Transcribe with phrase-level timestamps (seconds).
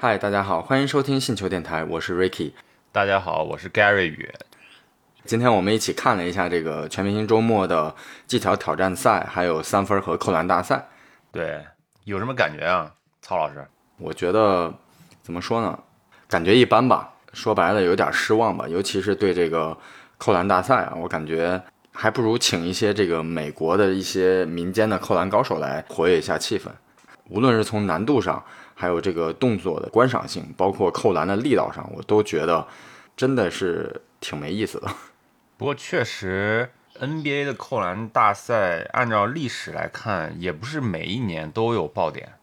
[0.00, 2.52] 嗨，大家好，欢迎收听信球电台，我是 Ricky。
[2.92, 4.32] 大家好，我是 Gary 宇。
[5.24, 7.92] 今天我们一起看了一下这个全明星周末的
[8.24, 10.86] 技巧挑战赛，还有三分和扣篮大赛。
[11.32, 11.66] 对，
[12.04, 13.66] 有什么感觉啊，曹老师？
[13.96, 14.72] 我觉得
[15.20, 15.76] 怎么说呢？
[16.28, 17.12] 感觉一般吧。
[17.32, 18.68] 说白了，有点失望吧。
[18.68, 19.76] 尤其是对这个
[20.16, 21.60] 扣篮大赛啊，我感觉
[21.90, 26.68] 还不如请一些这个美国的一些民间的扣篮高手来活跃一下气氛。
[27.30, 28.42] 无论是从难度上，
[28.80, 32.64] 还有这个动作的观赏性，包括扣篮的力道上，我都觉得
[33.16, 34.88] 真的是挺没意思的。
[35.58, 36.70] 不过确实
[37.00, 42.34] ，NBA 的扣篮大赛按照历史来看，也不是每一年都有爆点。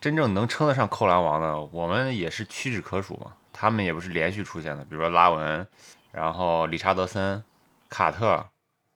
[0.00, 3.34] 真正能称得上扣篮王的，我们也是屈指可数嘛。
[3.52, 5.64] 他们也不是连续出现的，比如说拉文，
[6.10, 7.44] 然后理查德森、
[7.88, 8.44] 卡特、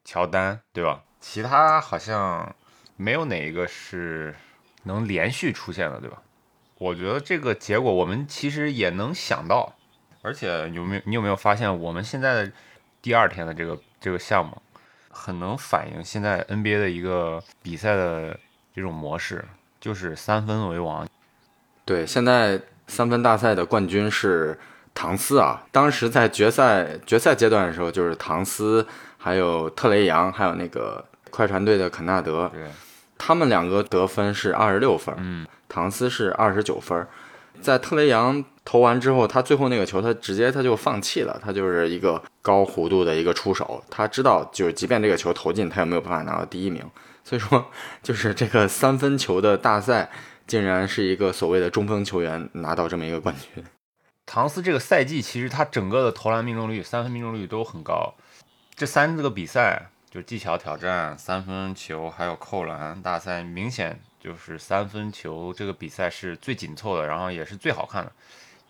[0.05, 1.05] 乔丹，对吧？
[1.21, 2.53] 其他好像
[2.97, 4.35] 没有哪一个是
[4.83, 6.21] 能连续出现的，对吧？
[6.79, 9.75] 我觉得这个结果我们其实也能想到，
[10.21, 12.53] 而且有没有你有没有发现，我们现在的
[13.01, 14.61] 第二天的这个这个项目，
[15.09, 18.39] 很能反映现在 NBA 的一个比赛的
[18.75, 19.43] 这种模式，
[19.81, 21.09] 就是三分为王。
[21.87, 24.59] 对，现在三分大赛的冠军是
[24.95, 25.65] 唐斯啊。
[25.73, 32.67] 当时在决赛决赛阶段的时候，就是唐斯，还有特雷杨，还有那个快船队的肯纳德，对，
[33.17, 35.15] 他们两个得分是二十六分。
[35.19, 35.47] 嗯。
[35.77, 37.07] 唐斯是二十九分，
[37.61, 46.83] 在特雷杨投完之后，他最后那个球他直接他就放弃了，他就是一个高弧度的一个出手，他知道就是即便这个球投进，他也没有办法拿到第一名，
[47.23, 47.67] 所以说
[48.03, 50.11] 就是这个三分球的大赛，
[50.47, 53.63] 竟然是一个所谓的中锋球员拿到这么一个冠军。
[54.25, 58.15] 唐斯这个赛季其实他整个的投篮命中率、三分命中率都很高，
[58.75, 64.01] 这三个比赛就技巧挑战、三分球还有扣篮大赛，明显。
[64.27, 68.11] 就是三分球这个比赛是最紧凑的，然后也是最好看的。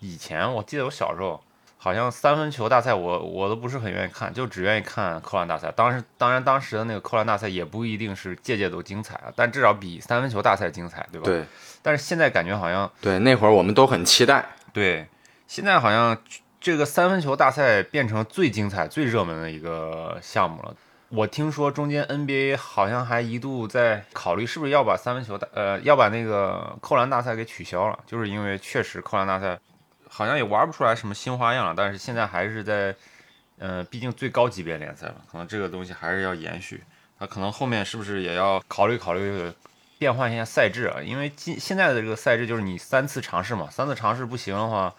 [0.00, 1.42] 以前我记得我小时候，
[1.78, 5.72] 好像三分球大赛我我都不是很愿意看，就只愿意看扣篮大赛。
[5.72, 11.25] 当时当然当时的那个扣篮大赛也不一定是届届都精彩啊，但至少比三分球大赛精彩，对吧？
[11.25, 11.42] 对。
[11.81, 14.44] 但是现在感觉好像对那会儿我们都很期待。
[14.75, 15.06] 对，
[15.47, 16.14] 现在好像
[16.60, 20.75] 这个三分球大赛变成最精彩、最热门的一个项目了。
[21.09, 29.56] 我听说中间 NBA 好像还一度在考虑是不是要把三分球大呃要把那个扣篮大赛给取消了，就是因为确实扣篮大赛
[30.09, 31.75] 好像也玩不出来什么新花样了。
[31.77, 32.93] 但是现在还是在，
[33.59, 36.83] 呃，毕竟最高级别联赛嘛，可能这个东西还是要延续。
[37.19, 39.53] 那可能后面是不是也要考虑考虑
[39.99, 41.00] 变换一下赛制啊？
[41.00, 44.93] 因为今现在的这个赛制就是你三次尝试嘛，三次尝试不行的话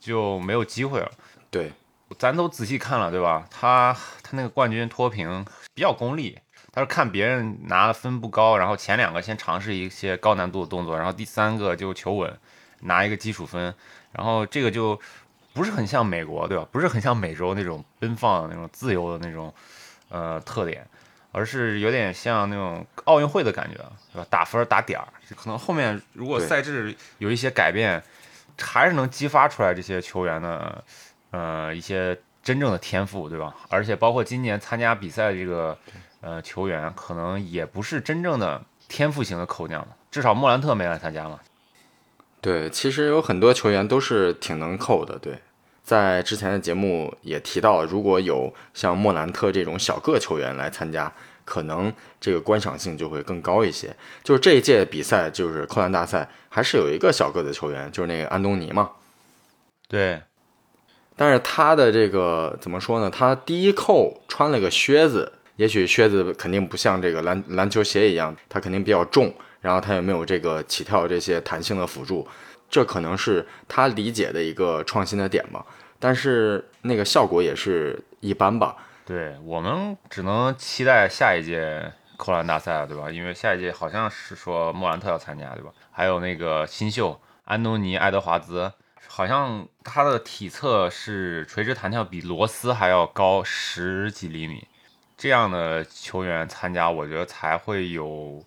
[0.00, 1.10] 就没有机会了。
[1.50, 1.70] 对。
[2.18, 3.46] 咱都仔细看了，对吧？
[3.50, 6.38] 他他那个冠军脱贫比较功利，
[6.72, 12.38] 他是看别人拿的分不高，然后前两个先尝试一些高难度的动作，然后第三个就求稳，
[12.80, 13.74] 拿一个基础分，
[14.12, 14.98] 然后这个就
[15.52, 16.66] 不是很像美国，对吧？
[16.72, 19.52] 不是很像美洲那种奔放的那种自由的那种
[20.08, 20.86] 呃特点，
[21.30, 23.76] 而是有点像那种奥运会的感觉，
[24.12, 24.26] 对吧？
[24.30, 28.02] 打分打点儿，可能后面如果赛制有一些改变，
[28.58, 30.84] 还是能激发出来这些球员的。
[31.32, 33.54] 呃，一些真正的天赋，对吧？
[33.68, 35.76] 而且包括今年参加比赛的这个
[36.20, 41.40] 呃球员，可能也不是真正的天赋型的扣将至少莫兰特没来参加嘛。
[42.40, 45.18] 对，其实有很多球员都是挺能扣的。
[45.18, 45.38] 对，
[45.82, 51.10] 在之前的节目也提到，如果有像莫兰特这种小个球员来参加，
[51.44, 53.96] 可能这个观赏性就会更高一些。
[54.22, 58.90] 就是这一届比赛，就是扣篮大赛，还是有一个小个子球员，就是那个安东尼嘛。
[59.88, 60.20] 对。
[61.22, 63.08] 但是他的这个怎么说呢？
[63.08, 72.26] 他第一扣穿了个靴子，也许靴子肯定不像这个篮篮球鞋一样，它肯定比较重，然后他也没有这个起跳这些弹性的辅助，
[72.68, 75.64] 这可能是他理解的一个创新的点吧。
[76.00, 78.74] 但是那个效果也是一般吧。
[79.06, 83.08] 对我们只能期待下一届扣篮大赛了，对吧？
[83.08, 85.70] 因为下一届好像是说莫兰特要参加，对吧？
[85.92, 88.72] 还有那个新秀安东尼·爱德华兹。
[89.14, 94.66] 好像他的体测是垂直弹跳比罗斯还要高十几厘米，
[95.18, 98.42] 这样的球员参加，我觉得才会有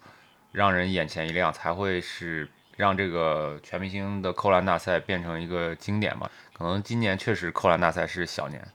[0.51, 6.27] 让人眼前一亮，才会是让这个全明星的扣篮大赛变成一个经典吧。
[6.57, 8.67] 可能今年确实扣篮大赛是小年，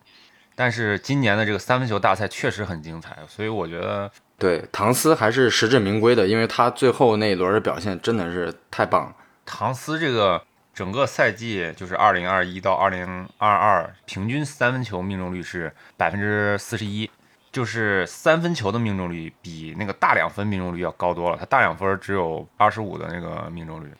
[0.54, 4.08] 但是今年的这个三分球大赛确实很精彩，所以我觉得
[4.38, 9.16] 对唐斯还是实至名归的，因为他最后那一轮的表现真的是太棒了。
[9.44, 10.40] 唐斯这个。
[10.80, 17.10] 整个赛季就是二零二一到二零二二，平均三分球命中率是百分之四十一，
[17.52, 21.36] 就是三分球的命中率比那个大两分命中率要高多了。
[21.36, 23.92] 他大两分只有二十五的那个命中率。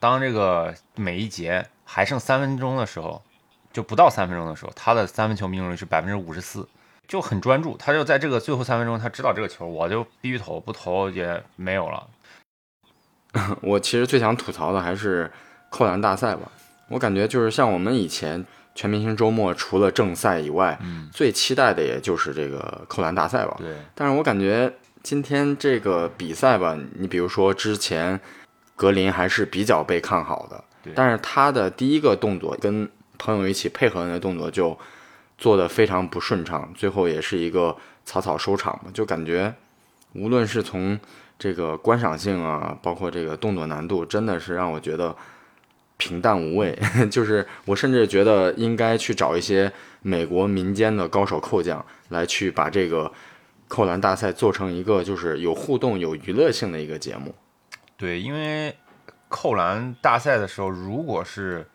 [0.00, 3.22] 当这个每一节还剩三分钟的时候，
[3.70, 6.66] 就不到三分钟的时候，他的三分球命中率是百分之五十四，
[7.06, 7.76] 就很专注。
[7.76, 12.08] 他就在这个最后三分钟，他知道这个球我就必须投，不投也没有了。
[13.60, 15.30] 我其实最想吐槽的还是
[15.74, 16.42] 扣篮大赛吧。
[16.86, 23.56] 我感觉就是像我们以前全明星周末除了正赛以外，嗯，最期待的也就是这个扣篮大赛吧。
[23.58, 24.72] 对，但是我感觉
[25.02, 28.20] 今天这个比赛吧，你比如说之前
[28.76, 30.62] 格林还是比较被看好的，
[30.94, 32.88] 但是他的第一个动作跟
[33.18, 34.78] 朋友一起配合的那个动作就
[35.36, 39.52] 做得非常不顺畅，最后也是一个草草收场嘛，就感觉
[40.12, 40.96] 无论是从
[41.36, 45.16] 这个观赏性啊，包括这个动作难度，真的是让我觉得
[45.96, 46.78] 平淡无味。
[47.10, 53.12] 就是我甚至觉得应该去找一些美国民间的高手扣将来去把这个
[53.68, 57.34] 扣篮大赛做成一个就是有互动、有娱乐性的一个节目。
[57.96, 58.76] 对，因为
[59.28, 61.66] 扣篮大赛的时候，如果是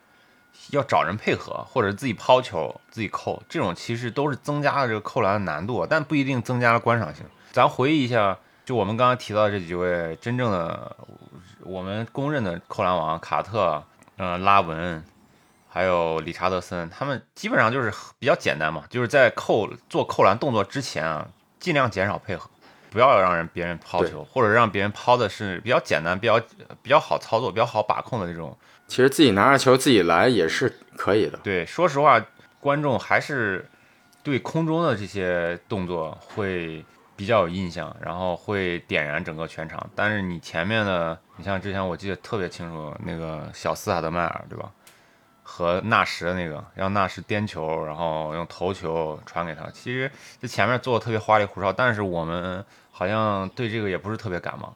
[0.71, 7.25] 要找人配合，或者自己抛球自己扣，这种其实都是增加了这个扣篮的难度，但不一定增加了观赏性。
[7.51, 10.95] 咱回忆一下，就我们刚刚提到的这几位真正的
[11.61, 13.83] 我们公认的扣篮王，卡特、
[14.19, 15.03] 呃拉文，
[15.67, 21.27] 还有理查德森，他们基本上就是比较简单嘛，就是在扣做扣篮动作之前啊，
[21.59, 22.49] 尽量减少配合。
[22.91, 26.39] 不要让人别人抛球，或者让别人抛的是比较简单、比较
[26.81, 28.57] 比较好操作、比较好把控的这种。
[28.87, 30.67] 其实自己拿着球自己来也是
[30.97, 31.37] 可以的。
[31.43, 32.19] 对，说实话，
[32.59, 33.69] 观众还是
[34.23, 36.83] 对空中的这些动作会
[37.19, 39.89] 比较有印象，然后会点燃整个全场。
[39.93, 44.71] 但是你前面的，你像之前我记得特别清楚，那个小斯塔德迈尔，对吧？
[45.43, 49.69] 和纳什的那个，让纳什颠球，然后用头球传给他。
[49.71, 50.09] 其实
[50.41, 54.73] 这前面做的特别花里胡哨，但是我们好像对这个也不是特别感冒。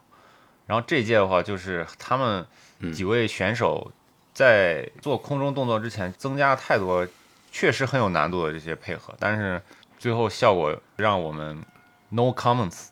[0.68, 2.46] 然后这届的话，就是他们
[2.94, 3.90] 几位选手
[4.34, 7.08] 在做空中动作之前增加太多，
[7.54, 9.62] 确实很有难度的这些配合，但是
[9.98, 11.64] 最后效果让我们
[12.14, 12.88] no comments。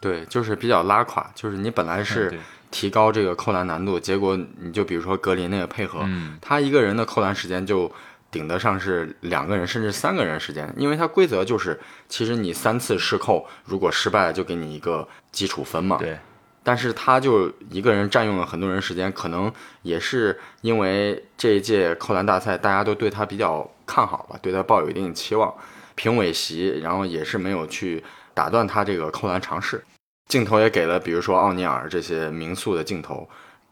[0.00, 2.38] 对，就是比较拉垮，就是你本来是
[2.70, 7.90] 提高这个扣篮难度，结果你就比如说格林那个配合，嗯他一个人的扣篮时间就
[8.30, 15.96] 顶得上是两个人甚至三个人时间，因为他规则就是，其实你三次试扣，如果失败了就给你一个基础分嘛。
[15.96, 16.16] 对，
[16.62, 19.52] 但是他就一个人占用了很多人时间，可能
[19.82, 25.52] 也是因为这一届扣篮大赛大家都对他比较看好吧，对他抱有一定期望，
[25.96, 28.04] 评委席然后也是没有去
[28.38, 29.84] 打断他这个扣篮尝试，
[30.28, 33.28] 镜头也给了比如说奥尼尔这些名宿的镜头，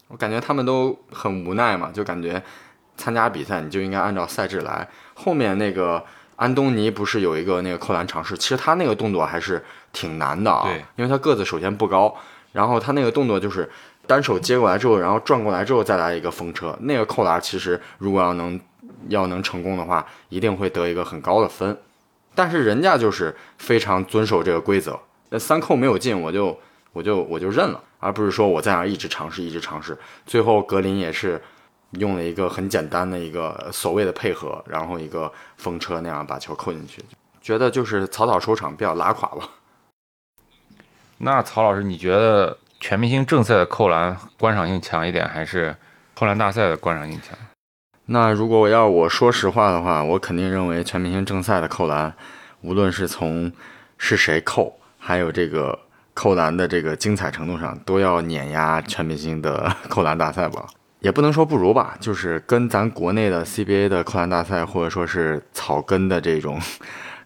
[0.09, 2.43] 我感觉他们都很无奈嘛，就感觉
[2.97, 4.89] 参加比赛你就应该按照赛制来。
[5.15, 6.05] 后面那个
[6.35, 12.13] 安东尼不是有一个那个扣篮尝试，其实他那个动作还是挺难的啊，因为他个子首先不高，
[12.51, 13.71] 然后他那个动作就是
[14.09, 18.61] 单手接过来之后，然后转过来之后再来一个风车，那个扣篮其实如果要能
[19.11, 21.79] 要能成功的话，一定会得一个很高的分。
[22.37, 24.97] 但是人家就是非常遵守这个规则，
[25.31, 26.57] 那三扣没有进，我就
[26.93, 29.97] 我就我就认了，而不是说我在那儿一直尝试一直尝试。
[30.27, 31.43] 最后格林也是
[31.93, 37.03] 用了一个很简单的一个所谓的配合，然后一个风车那样把球扣进去，
[37.41, 39.49] 觉得就是草草收场，比较拉垮吧。
[41.19, 45.75] 那曹老师，你觉得全明星正赛的扣篮观赏性强一点，还是
[46.15, 47.37] 扣篮大赛的观赏性强？
[48.07, 52.15] 那如果我要我说实话的话，我肯定认为全明星正赛的扣篮，
[52.61, 53.51] 无论是从
[53.99, 55.79] 是谁扣，还有这个
[56.15, 60.67] 扣篮的这个精彩程度上，都要碾压全明星的扣篮大赛吧。
[61.01, 66.61] 也不能说不如吧，就是跟咱国内的 CBA 的扣篮大赛，或者说是草根的这种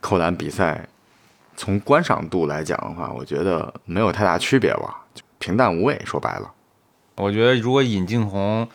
[0.00, 0.88] 扣篮比赛，
[1.56, 5.04] 从观赏度来讲的话，我觉得没有太大区别吧，
[5.38, 6.00] 平淡无味。
[6.04, 6.50] 说白了。
[7.16, 8.66] 我觉得如果尹敬红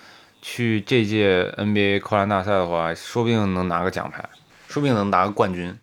[0.48, 4.24] 去这届 NBA 扣篮大赛的话，说不定能拿个奖牌，
[4.68, 5.76] 说不定能拿个冠军。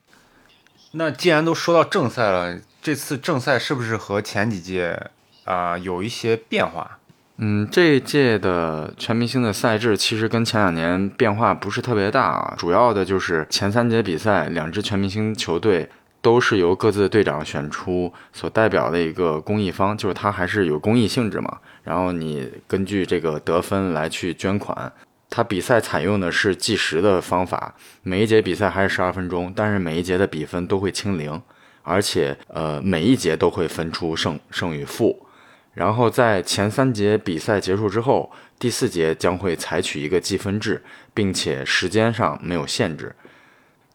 [0.93, 5.11] 那既然都说到正赛了，这次正赛是不是和前几届
[5.47, 6.99] 啊、有一些变化？
[7.39, 15.91] 嗯，这一届的全明星的赛制其实跟前两年变化不是特别大啊，主要的就是前三节比赛，两支全明星球队
[16.21, 21.59] 都是由各自的队长选出所代表的一个公益方，就是它还是有公益性质嘛。
[21.83, 24.93] 然后你根据这个得分来去捐款。
[25.35, 31.41] 它比赛采用的是计时的方法，每一节比赛还是十二分钟，但是每一节的比分都会清零，
[31.83, 35.27] 而且呃每一节都会分出胜胜与负。
[35.73, 40.83] 然后在前三节比赛结束之后，第四节将会采取一个计分制，
[41.15, 43.17] 并且时间上没有限制，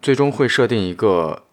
[0.01, 1.43] 最终会设定一个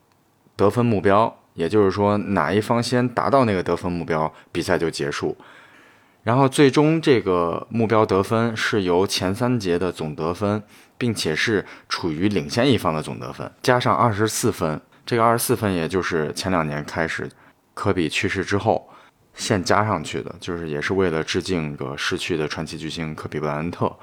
[0.56, 5.36] 得分目标，也就是说哪一方先达到那个得分目标，比赛就结束。
[6.24, 10.62] 然后最终这个目标得分是由前三节的总得分，
[10.98, 17.30] 并且是处于领先一方的总得分加上二十四分，这个二十四分也就是前两年开始
[17.74, 18.88] 科比去世之后
[19.34, 23.94] 现加上去的，就是也是为了致敬个逝去的传奇巨星科比布莱恩特。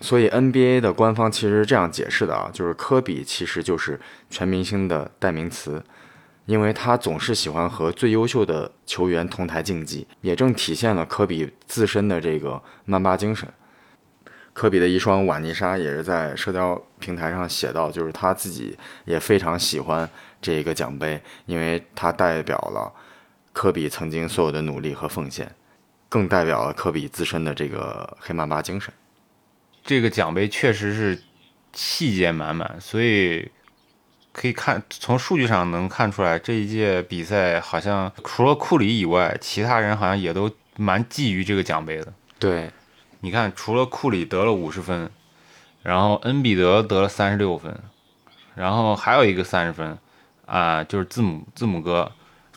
[0.00, 5.82] 所以 NBA 的官方其实是这样解释的啊，就是科比其实就是全明星的代名词，
[6.46, 13.48] 因为他总是喜欢和最优秀的球员同台竞技，也正体现了科比自身的这个曼巴精神。
[14.52, 20.08] 科比的一双瓦泥沙也是在社交平台上写到，就是他自己也非常喜欢
[20.42, 22.92] 这个奖杯，因为它代表了
[23.54, 25.50] 科比曾经所有的努力和奉献，
[26.10, 28.92] 更代表了科比自身的这个黑曼巴精神。
[29.82, 31.22] 这个奖杯确实是
[31.72, 33.50] 细节满满，所以
[34.32, 42.12] 可以看从数据上能看出来，这一届比赛好像除了库里以外，其他人好像也都蛮觊觎这个奖杯的。
[42.38, 42.70] 对，
[43.20, 45.10] 你看，除了库里得了五十分，
[45.82, 47.78] 然后恩比德得了三十六分，
[48.54, 49.96] 然后还有一个三十分
[50.46, 52.10] 啊，就是字母字母哥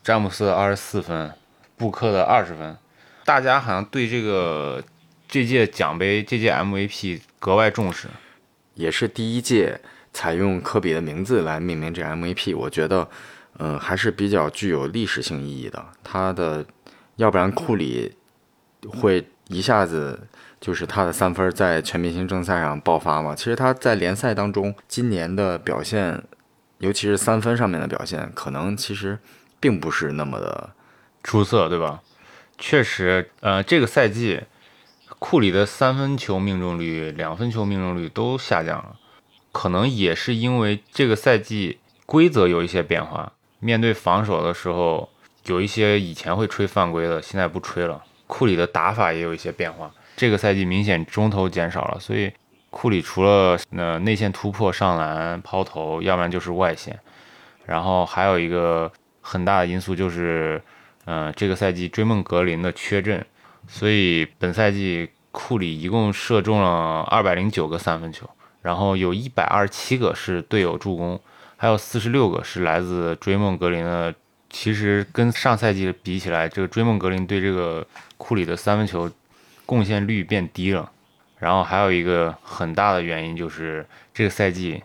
[0.04, 1.32] 詹姆斯二十四分，
[1.78, 2.78] 布克的二十分，
[3.24, 4.84] 大家好像对这个。
[5.28, 8.08] 这届奖杯，这届 MVP 格外重视，
[8.76, 9.82] 也是第一届
[10.16, 12.56] 采用科比的名字来命名这 MVP。
[12.56, 13.06] 我觉得，
[13.60, 15.86] 嗯，还是比较具有历史性意义的。
[16.02, 16.66] 他的，
[17.18, 18.16] 要不然库里
[18.88, 20.28] 会一下子
[20.62, 23.36] 就是他的三分在全明星正赛上爆发嘛？
[23.36, 26.24] 其实他在联赛当中今年的表现，
[26.78, 29.20] 尤其是三分上面的表现，可能其实
[29.60, 30.72] 并不是那么的
[31.24, 32.02] 出色，对吧？
[32.58, 34.42] 确实，呃，这个赛季。
[35.18, 38.96] 库里的三分球命中率、两分球命中率都下降了，
[39.56, 43.32] 可能也是因为这个赛季规则有一些变化。
[43.60, 45.08] 面对防守的时候，
[45.46, 48.04] 有一些以前会吹犯规的，现在不吹了。
[48.28, 52.30] 库里的打法也有一些变化，这个赛季明显中投减少了，所以
[52.70, 57.00] 库里除了呃内线突破、上篮、抛投，要不然就是外线。
[57.66, 60.62] 然后还有一个很大的因素就是，
[61.06, 63.26] 嗯，这个赛季追梦格林的缺阵。
[63.70, 68.30] 所以本赛季库里一共射中了二百零九个三分球，
[68.66, 71.22] 然后有一百二十七个是队友助攻，
[71.56, 74.12] 还有四十六个是来自追梦格林的。
[74.50, 77.86] 其实跟上赛季比起来，这个追梦格林对这个
[78.18, 79.12] 库里的三分球
[79.68, 80.92] 贡献率变低了。
[81.38, 84.82] 然后还有一个很大的原因就是这个赛季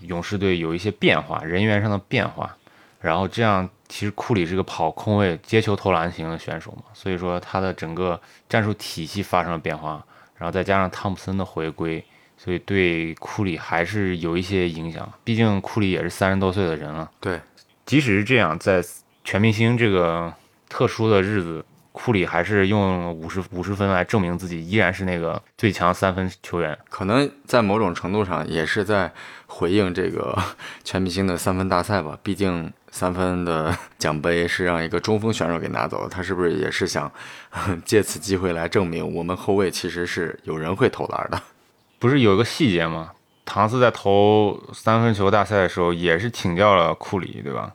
[0.00, 2.56] 勇士队有一些变化，人员上的变化，
[3.00, 3.68] 然后这样。
[3.88, 10.04] 其实库里是个跑空位、接球投篮型的选手嘛，所以说他的整个战术体系发生了变化，
[10.38, 12.04] 然后再加上汤普森的回归，
[12.46, 15.12] 所以对库里还是有一些影响。
[15.24, 17.10] 毕竟库里也是三十多岁的人了。
[17.18, 17.40] 对，
[17.84, 18.80] 即使是这样，在
[19.24, 20.32] 全明星这个
[20.68, 21.64] 特殊的日子。
[21.90, 29.10] 库里还是用五十五十分来证明自己依然是那个最强三分球员，可能在某种程度上也是在
[29.46, 30.36] 回应这个
[30.84, 32.18] 全明星的三分大赛吧。
[32.22, 37.10] 毕竟三分的 奖杯是让一个中锋选手给拿走的，他是不是也是想
[37.86, 41.42] 借此机会来证明我们后卫其实是有人会投篮的？
[41.98, 43.12] 不是有一个细节吗？
[43.44, 47.72] 唐斯在投三分球大赛的时候也是请教了库里，对吧？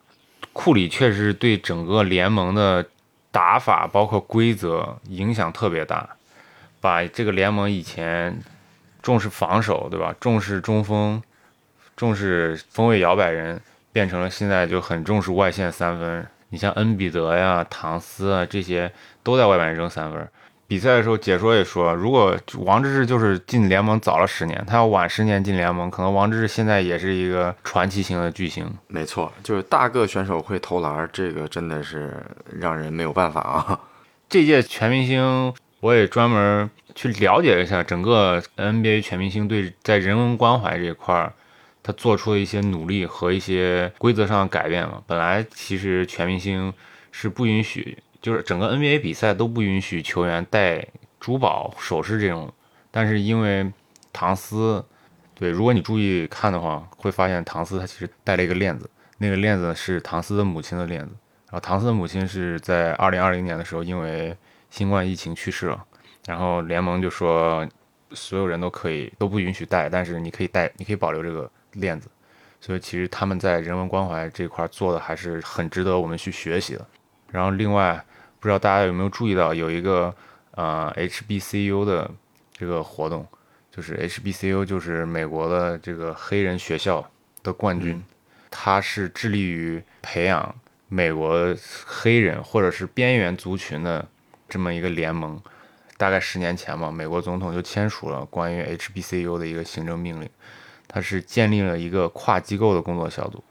[0.53, 2.85] 库里确实对整个联盟的。
[3.33, 6.05] 打法包括规则影响特别大，
[6.81, 8.37] 把这个联盟以前
[9.01, 10.13] 重视防守，对吧？
[10.19, 11.23] 重视中锋，
[11.95, 13.61] 重视锋位摇摆人，
[13.93, 16.27] 变成了现在就很重视外线三分。
[16.49, 18.91] 你像恩比德呀、唐斯啊这些
[19.23, 20.27] 都在外面扔三分。
[20.71, 28.65] 比赛的时候，解说也说，如果王治郅就是进联盟早了十年，他要晚十年进联盟，可能王治郅现在也是一个传奇型的巨星。
[28.87, 32.25] 没错，就是大个选手会投篮，这个真的是
[32.57, 33.81] 让人没有办法啊。
[34.29, 41.33] 这届全明星，我也专门去了解了一下整个 NBA 全明星队在人文关怀这一块儿，
[41.83, 45.03] 他做出了一些努力和一些规则上的改变嘛。
[45.05, 46.73] 本来其实全明星
[47.11, 47.97] 是不允许。
[48.21, 50.85] 就是整个 NBA 比赛都不允许球员戴
[51.19, 52.53] 珠宝首饰这种，
[52.91, 53.71] 但是因为
[54.13, 54.85] 唐斯，
[55.33, 58.87] 对，如果你注意看的话，会发现唐斯他其实戴了一个链子，
[59.17, 61.11] 那个链子是唐斯的母亲的链子，
[61.47, 64.37] 然后唐斯的母亲是在2020年的时候因为
[64.69, 65.83] 新冠疫情去世了，
[66.27, 67.67] 然后联盟就说
[68.11, 72.07] 所有人都可以都不允许戴，但是你可以戴，你可以保留这个链子，
[72.59, 76.85] 所以其实他们在人文关怀这块做的还是很值得我们去学习的，
[77.31, 78.03] 然后另外。
[78.41, 80.13] 不知道大家有没有注意到，有一个
[80.55, 82.09] 呃 HBCU 的
[82.51, 83.25] 这个活动，
[83.69, 87.07] 就是 HBCU 就是美国的这个黑人学校
[87.43, 88.03] 的冠军，
[88.49, 90.55] 它是致力于培养
[90.87, 91.55] 美国
[91.85, 94.07] 黑人或者是边缘族群的
[94.49, 95.39] 这么一个联盟。
[95.97, 100.27] 大概十年前嘛，美国总统就签署了关于 HBCU 的一个行政命令，
[100.87, 103.43] 它是建立了一个跨机构的工作小组，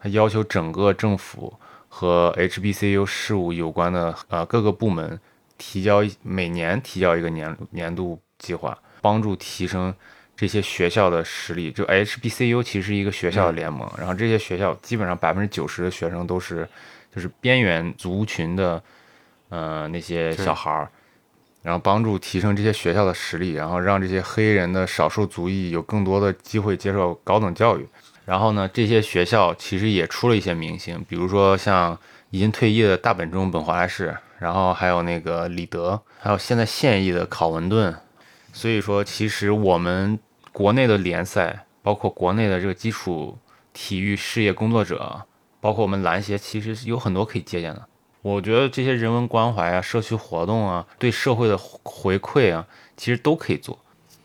[0.00, 1.52] 它要求整个政府
[1.88, 5.18] 和 HBCU 事务有关的呃各个部门
[5.56, 9.94] 提交每年提交一个年年度计划，帮助提升
[10.36, 11.72] 这些学校的实力。
[11.72, 16.68] 就 HBCU 其实是一个学校的联盟，然后这些学校基本上百分之九十的学生都是
[17.14, 18.82] 就是边缘族群的
[19.48, 20.90] 呃那些小孩儿。
[21.60, 27.86] 然后帮助提升这些学校的实力，然后让这些黑人的少数族裔有更多的机会接受高等教育。
[28.28, 37.96] 然后呢，这些学校其实也出了一些明星，比如说像已经退役的大本钟本华莱士，然后还有那个李德，还有现在现役的考文顿。
[38.52, 40.18] 所以说，其实我们
[40.52, 43.38] 国内的联赛，包括国内的这个基础
[43.72, 45.22] 体育事业工作者，
[45.58, 47.88] 包括我们篮协，其实有很多可以借鉴的。
[48.20, 53.78] 我觉得这些人文关怀啊、社区活动啊、对社会的回馈啊，其实都可以做，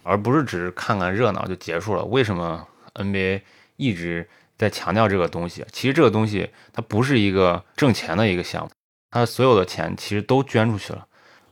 [0.04, 2.04] 而不是只是看看热闹就结束了。
[2.04, 3.40] 为什么 NBA
[3.76, 4.28] 一直
[4.58, 5.66] 在强调这个东西？
[5.72, 8.70] 其实这个东西它不是一个挣钱的一个项目，
[9.12, 11.06] 它所有的钱其实都捐出去了。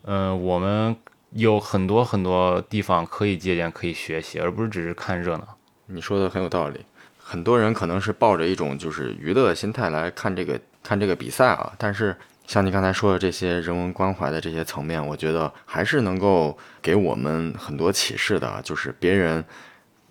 [0.04, 0.96] 嗯，我们
[1.32, 5.58] 有很多很多地方可以借鉴、可以学习，而不是只是看热闹。
[5.88, 6.80] 你说的很有道理。
[7.18, 12.16] 很多人可能是抱着一种就是娱乐心态来看这个看这个比赛啊，但是。
[12.48, 18.60] 像你刚才说的这些人文关怀的这些层面，我觉得还是能够给我们很多启示的。
[18.62, 19.46] 就是别人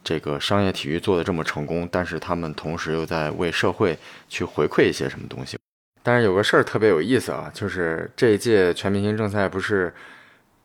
[0.03, 5.59] 这个商业体育做的这么成功，但是他们同时又在为社会去回馈一些什么东西。
[6.03, 9.93] 但是有个事儿特别有意思啊，就是这一届全明星正赛不是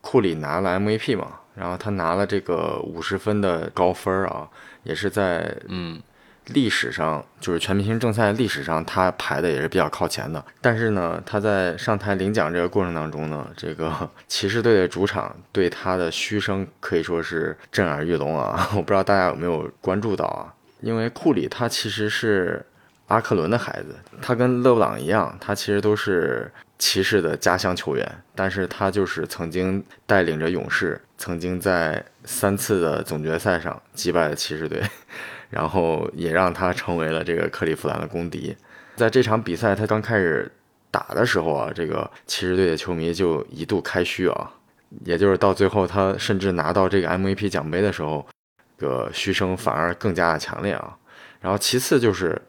[0.02, 4.50] 库里拿了 MVP 嘛，然后他拿了这个五十分的高分啊，
[4.84, 6.02] 也是在嗯。
[6.48, 10.44] 历史上就是全明星正赛历史上，他排的也是比较靠前的。
[10.62, 18.70] 但是呢，他在上台领奖这个过程当中呢， 这个骑士队的主场对他的嘘声可以说是震耳欲聋啊！
[18.76, 20.54] 我不知道大家有没有关注到啊？
[20.82, 22.64] 因为库里他其实是
[23.08, 28.08] 阿克伦的孩子，他跟勒布朗一样，他其实都是骑士的家乡球员。
[28.36, 34.82] 但是他就是曾经带领着勇士，曾经在三次的总决赛上击败了骑士队。
[35.52, 38.54] 然后也让他成为了这个克利夫兰的公敌。
[38.96, 40.52] 在这场比赛他刚开始
[40.90, 44.52] 打的时候啊，这个骑士队的球迷就一度开虚啊，
[45.06, 48.26] 也就是到最后他甚至拿到这个 MVP 奖杯的时候，
[48.78, 50.98] 这个嘘声反而更加的强烈啊。
[51.40, 52.42] 然后其次就是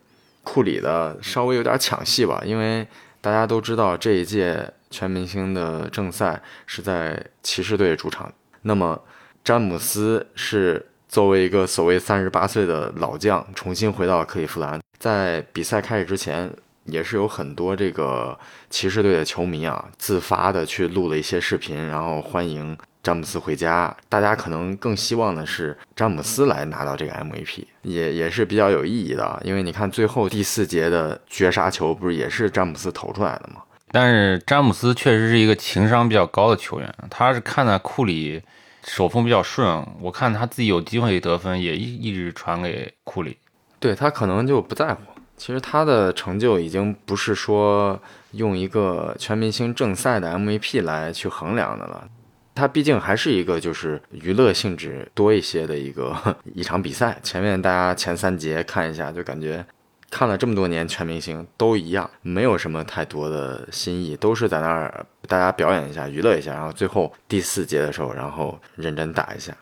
[0.43, 2.89] 库里的稍微有点抢戏吧，因为
[3.21, 8.33] 大家都知道这一届全明星的正赛是在骑士队主场，
[8.67, 9.01] 那么
[9.43, 10.85] 詹姆斯是。
[11.09, 16.53] 作为一个所谓三十八岁的老将，重新回到克利夫兰，在比赛开始之前，
[16.85, 18.37] 也是有很多这个
[18.69, 23.97] 骑士队的球迷啊，自发的去录了一些视频，然后欢迎詹姆斯回家。
[24.09, 33.63] 大家可能更希望的是詹姆斯来拿到这个 MVP，也也是比较有意义的，因为你看最后第四节的绝杀球，不是也是詹姆斯投出来的吗？
[33.91, 38.43] 但是詹姆斯确实是一个情商比较高的球员，他是看在库里。
[38.89, 43.37] 手风比较顺，我看他自己有机会得分，也一一直传给库里。
[43.81, 45.01] 对他可能就不在乎。
[45.37, 52.09] 其实他的成就已经不是说用一个全明星正赛的 MVP 来去衡量的了。
[52.55, 56.15] 他毕竟还是一个就是娱乐性质多一些的一个
[56.55, 57.19] 一场比赛。
[57.25, 59.67] 前面大家前三节看一下，就感觉。
[60.11, 69.57] 看了这么多年全明星都一样，没有什么太多的新意，都是在那儿大家表演一下、娱乐一下，然后最后第四节的时候，然后认真打一下。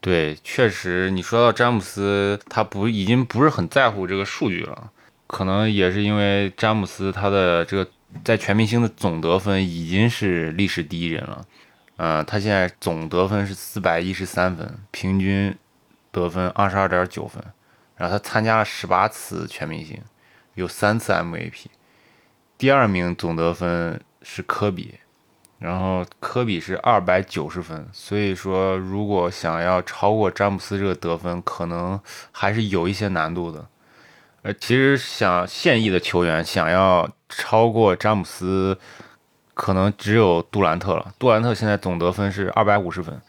[0.00, 4.90] 对，确实，你说到詹姆斯，他不已经不是很在乎这个数据了，
[5.26, 7.90] 可能也是因为詹姆斯他的这个
[8.24, 11.44] 在全明星的总得分已经是历史第一人了。
[11.96, 15.52] 呃，他现在总得分是四百一十三分，平均
[16.12, 17.42] 得分二十二点九分。
[17.98, 20.00] 然后他参加了十八次全明星，
[20.54, 21.66] 有三次 MVP。
[22.56, 24.94] 第二名总得分是科比，
[25.58, 27.88] 然后科比是二百九十分。
[27.92, 33.66] 所以说，如果想要超过詹姆斯这个得分，可能还是有一些难度的。
[34.42, 38.78] 呃，其实想现役的球员想要超过詹姆斯，
[39.54, 41.12] 可能只有杜兰特了。
[41.18, 43.20] 杜兰特现在总得分是二百五十分，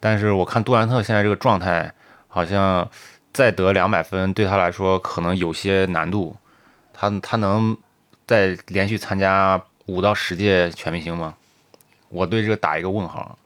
[0.00, 1.94] 但是我看杜兰特现在这个状态
[2.26, 2.90] 好像。
[3.38, 6.36] 再得两百分对他来说可能有些难度，
[6.92, 7.76] 他他能
[8.26, 11.32] 再连续参加五到十届全明星吗？
[12.08, 13.38] 我对这个打一个问号。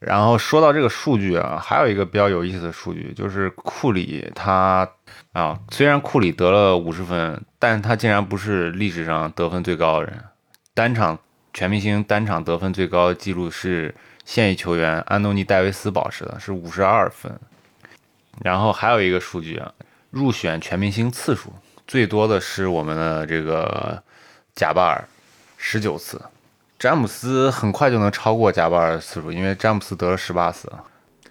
[0.00, 4.88] 然后说到这个数据啊，还有一个比较有意思的数据，就是库里他
[5.32, 10.24] 啊，虽然库里得了五十分，但他竟然不是历史上得分最高的人，
[10.74, 11.16] 单场
[11.54, 17.32] 全明星单场得分最高记录是现役球员安东尼戴维斯保持的，是五十二分。
[18.42, 19.72] 然后还有一个数据啊，
[20.10, 21.52] 入选全明星次数
[21.86, 24.02] 最多的是我们的这个
[24.54, 25.08] 贾巴尔，
[25.56, 26.20] 十九次。
[26.78, 30.72] 詹姆斯很快就能超过贾巴尔的次数，因为詹姆斯得了十八次。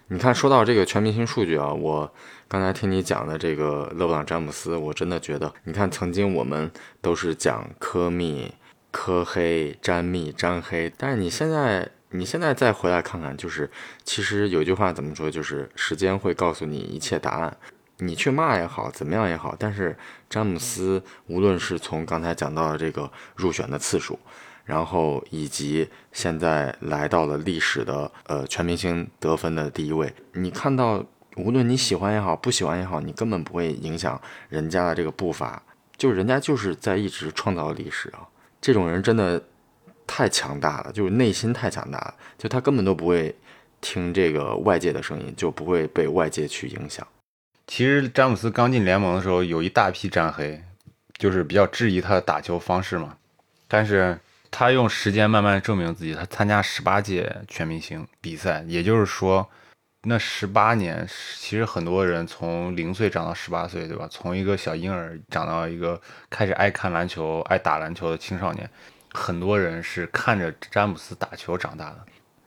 [0.06, 2.12] 你看，说到这个全明星数据啊，我
[2.46, 8.52] 刚才听你讲的这个勒布朗詹姆斯，我真的觉得，你看，曾经我们都是讲科密、
[8.90, 13.70] 科黑、詹密、詹黑，但是你现在，你现在再回来看看，就是
[14.04, 17.56] 其实有句话怎么说，就是时间会告诉你一切答案。
[17.98, 19.96] 你去骂也好，怎么样也好，但是
[20.28, 24.18] 詹姆斯无论是从刚才讲到的这个入选的次数。
[24.66, 31.04] 然后以及现在来到了历史的呃全明星得分的第一位，你看到
[31.36, 35.60] 无论你喜欢也好，不喜欢也好，你根本不会影响人家的这个步伐，
[35.96, 38.28] 就是人家就是在一直创造历史啊！
[38.60, 39.42] 这种人真的
[40.12, 43.32] 太强大了，就是内心太强大了，就他根本都不会
[43.80, 47.06] 听这个外界的声音，就不会被外界去影响。
[47.68, 50.60] 其实詹姆斯刚进联盟的时候，有一大批战黑，
[51.16, 53.16] 就是比较质疑他的打球方式嘛，
[53.68, 54.18] 但是。
[54.52, 56.12] 他用时间慢慢证明自己。
[56.12, 59.48] 他参加十八届全明星比赛，也就是说，
[60.02, 61.06] 那十八年，
[61.38, 64.08] 其实很多人从零岁长到十八岁，对吧？
[64.10, 68.68] 从一个小婴儿长到一个开始爱看篮球、爱打篮球的青少年，
[69.12, 71.98] 很多人是看着詹姆斯打球长大的。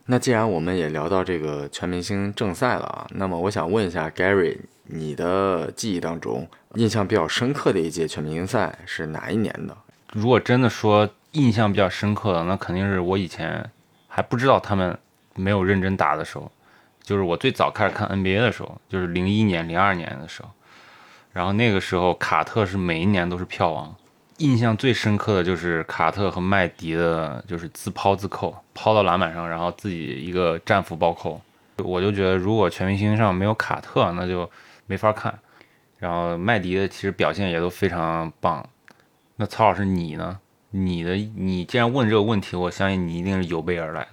[0.05, 9.77] 那既然我们也聊到这个全明星正赛了啊，那么我想问一下 Gary，你的记忆当中印象比较深刻的一届全明星赛是哪一年的？
[10.13, 11.09] 如果真的说。
[11.33, 13.67] 印象比较深刻的，那肯定是我以前
[14.07, 14.95] 还不知道他们
[15.33, 16.51] 没有认真打的时候，
[17.01, 20.49] 就是我最早开始看 NBA 的时候，就是零一年、零二年的时候。
[21.31, 23.95] 然后那个时候，卡特是每一年都是票王。
[24.37, 31.41] 印象最深刻的就是卡特和麦迪的，就是自抛自扣，抛到篮板上，然后自己一个战斧暴扣。
[31.77, 34.49] 我就觉得，如果全明星上没有卡特，那就
[34.85, 35.37] 没法看。
[35.97, 38.67] 然后麦迪的其实表现也都非常棒。
[39.37, 40.39] 那曹老师你呢？
[40.75, 44.07] 你的你既然问这个问题，我相信你一定是有备而来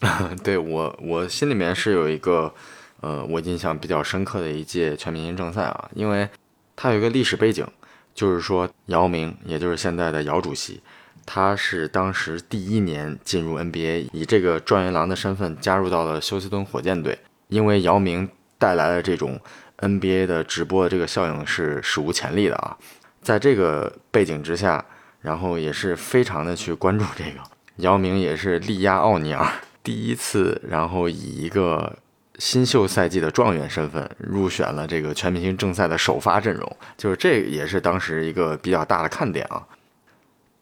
[0.00, 0.36] 的。
[0.44, 2.54] 对我，我心里面是有一个，
[3.00, 6.28] 呃，我印象比较深刻的一届全明星正赛啊，因为
[6.76, 7.66] 它有一个历史背景，
[8.16, 10.80] 就是说姚明，也就是现在的姚主席，
[11.24, 19.38] 他是当时第一年进入 NBA，以这个状元郎的身份加入到了休斯敦火箭队，因为姚明带来了这种
[19.78, 22.76] NBA 的直播的这个效应是史无前例的啊，
[23.22, 24.84] 在这个背景之下。
[25.22, 27.40] 然后也是非常的去关注这个，
[27.76, 29.44] 姚明也是力压奥尼尔，
[29.82, 31.98] 第一次，然后以一个
[32.38, 39.66] 新秀赛季的状元身份入选了这个全明星正赛的首发阵容，就是这也是当时一个比较大的看点啊。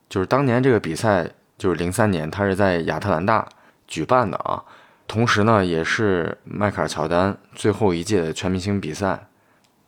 [0.08, 3.48] 就是当年这个比赛，就是零三年，他是在亚特兰大
[3.88, 4.62] 举办的啊，
[5.08, 9.26] 同时呢，也是迈克尔乔丹最后一届的全明星比赛，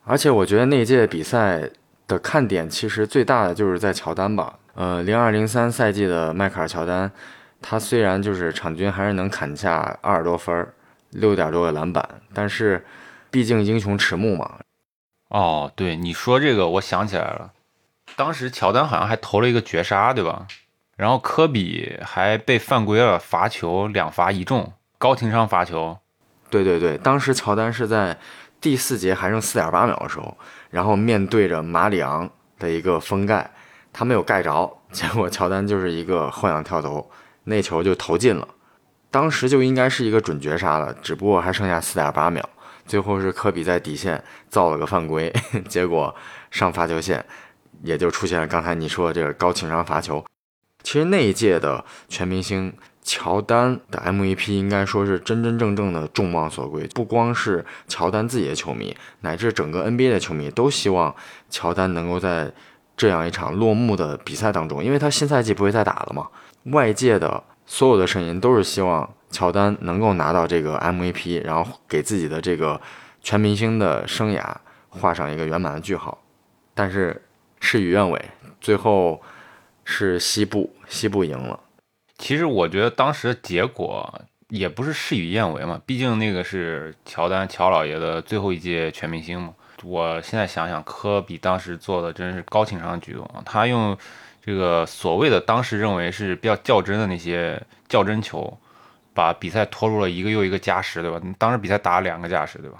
[0.04, 1.70] 而且我觉得那届比赛
[2.08, 4.58] 的看点其实最大的就是在乔丹吧。
[4.74, 7.10] 呃，零二零三赛季的迈克尔乔丹，
[7.62, 10.66] 他虽然就是场均还是能砍下二十多分，
[11.16, 12.84] 六点多个篮板，但是
[13.30, 14.58] 毕竟英雄迟暮嘛。
[15.28, 17.52] 哦，对，你说这个我想起来了，
[18.14, 20.46] 当时乔丹好像还投了一个绝杀，对吧？
[20.96, 25.98] 然后科比还被犯规了，罚球两罚一中，高情商罚球。
[26.48, 28.16] 对对对，当时乔丹是在
[28.60, 30.36] 第四节还剩四点八秒的时候，
[30.70, 33.50] 然后面对着马里昂的一个封盖。
[33.92, 37.10] 他没有盖着，结果乔丹就是一个后仰跳投，
[37.44, 38.46] 那球就投进了。
[39.16, 42.46] 当时就应该是一个准绝杀了，只不过还剩下四点八秒。
[42.86, 45.32] 最后是科比在底线造了个犯规，
[45.66, 46.14] 结果
[46.50, 47.24] 上罚球线，
[47.82, 50.22] 也就出现了刚才你说的这个高情商罚球。
[50.82, 56.86] 其实那一届的全明星，乔丹的 MVP 应该说是真真正正的众望所归。
[56.88, 61.16] 不光是乔丹自己的球迷，乃至整个 NBA 的球迷都希望
[61.48, 62.52] 乔丹能够在。
[62.98, 66.28] 这样一场落幕的比赛当中，因为他新赛季不会再打了嘛，
[66.72, 72.80] 外界的所有的声音都是希望乔丹能够拿到这个 MVP，然后给自己的这个
[73.22, 74.42] 全明星的生涯
[74.88, 76.16] 画上一个圆满的句号。
[76.74, 77.22] 但是
[77.60, 78.24] 事与愿违，
[78.60, 79.20] 最后
[79.84, 81.58] 是西部西部赢了。
[82.18, 89.52] 其实我觉得当时的结果也不是事与愿违嘛，毕竟那个是乔丹乔老爷的最后一届全明星嘛。
[89.82, 93.28] 我现在想想，科比当时做的真是高情商举动。
[93.44, 93.96] 他用
[94.46, 98.56] 这个所谓的当时认为是比较较真的那些较真球，
[99.12, 101.20] 把比赛拖入了一个又一个加时，对吧？
[101.36, 102.78] 当时比赛打了两个加时，对吧？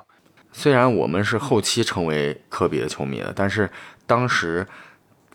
[0.53, 3.69] 虽然我们是后期成为科比的球迷的，但是
[4.07, 4.65] 当时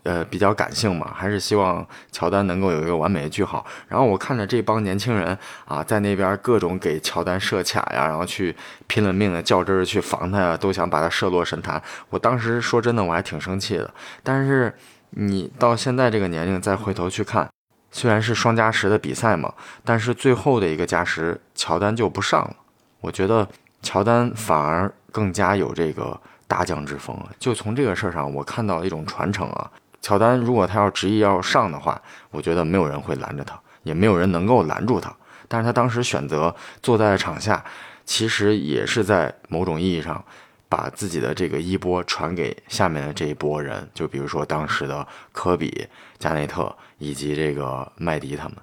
[0.04, 3.64] 呃比较感性嘛，还是希望乔丹能够有一个完美的句号。
[3.86, 11.80] 然后我看着这帮年轻人啊，在那边各种给乔丹设卡呀，然后去拼了命的较真去防他呀，都想把他射落神坛。
[12.08, 13.92] 我当时说真的，我还挺生气的。
[14.22, 14.74] 但是
[15.14, 17.50] 你到现在这个年龄再回头去看，
[17.90, 19.52] 虽然是双加时的比赛嘛，
[19.84, 22.56] 但是最后的一个加时，乔丹就不上了。
[23.00, 23.46] 我觉得
[23.82, 27.16] 乔丹反而更加有这个大将之风。
[27.38, 29.70] 就从这个事儿上，我看到了一种传承啊。
[30.00, 35.14] 乔丹如果他要执意要上的话，我觉得没有人会拦着他，也没有人能够拦住他。
[35.46, 37.62] 但是他当时选择坐在场下，
[38.06, 40.24] 其实也是在某种意义上
[40.72, 45.86] 把自己的这个衣钵传给下面的这一波人，就比如说当时的科比、
[46.18, 48.56] 加内特以及这个麦迪他们。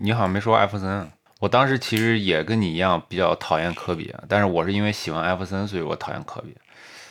[0.00, 1.06] 你好像没说艾弗森。
[1.40, 6.56] 我当时其实也跟你一样比较讨厌科比，但是我是因为喜欢艾弗森，所以我讨厌科比。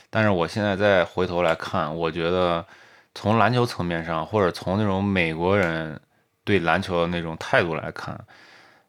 [0.10, 2.65] 但是我现在再回头来看，我觉得
[3.13, 6.01] 从篮球层面上，或者从那种美国人
[6.43, 8.19] 对篮球的那种态度来看，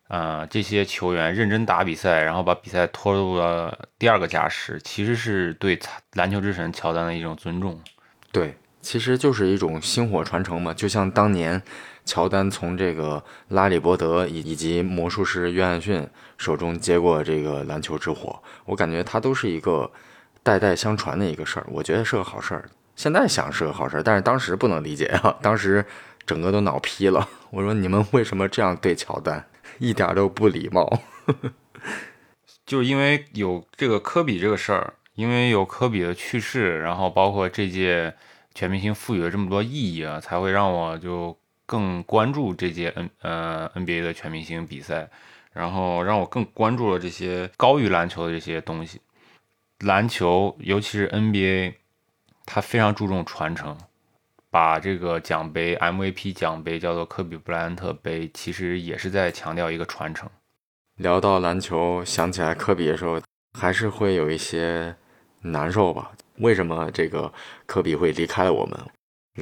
[0.09, 5.79] 啊，这些球员认真打比赛，然后把比赛拖入了第二个加时，其实是对
[6.15, 7.81] 篮球之神乔丹的一种尊重。
[8.33, 11.63] 对，其实就是一种薪火传承嘛，就像当年。
[12.05, 19.91] 乔丹从这个拉里伯德以以及魔术师约翰逊手中接过这个篮球之火，我感觉他都是一个
[20.43, 22.65] 代代相传的一个事儿，我觉得是个好事儿。
[22.97, 25.85] 现在想是个好事儿，但是当时不能理解啊，当时
[26.25, 27.29] 整个都脑批了。
[27.53, 29.45] 我说你们为什么这样对乔丹，
[29.79, 31.01] 一点都不礼貌。
[32.67, 38.15] 就因为有这个科比这个事儿，因为有科比的去世，然后包括这届
[38.55, 41.39] 全明星赋予了这么多意义啊，才会让我就。
[41.71, 45.11] 更关注这届 N 呃 NBA 的全明星比赛，
[45.53, 49.03] 然后让我更关注了这些高于篮球的这些东西。
[49.81, 51.75] 篮球，尤其是 NBA，
[52.47, 53.77] 它非常注重传承，
[54.51, 60.29] 把这个奖杯 MVP 奖杯叫做科比布莱恩特杯，其实也是在强调一个传承。
[60.97, 63.21] 聊到篮球，想起来科比的时候，
[63.59, 64.97] 还是会有一些
[65.43, 66.13] 难受吧？
[66.39, 67.33] 为什么这个
[67.67, 68.79] 科比会离开了我们？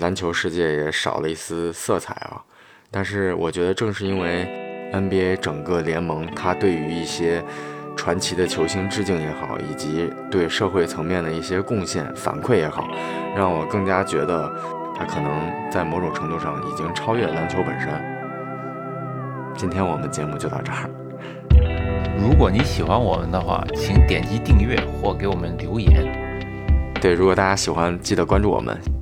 [0.00, 2.44] 篮球世界也少了一丝色彩啊，
[2.90, 4.44] 但是我觉得正是因为
[4.92, 7.42] NBA 整个联盟，它对于一些
[7.96, 12.86] 传奇的球星致敬也好，以及对社会层面的一些贡献反馈也好，
[13.34, 14.52] 让我更加觉得
[14.98, 15.30] 它可能
[15.70, 17.90] 在某种程度上已经超越篮球本身。
[19.54, 20.88] 今天我们节目就到这儿。
[22.18, 26.02] 如果你喜欢我们的话，请点击订阅或给我们留言。
[27.00, 28.95] 对，如果大家喜欢，记得关注我们。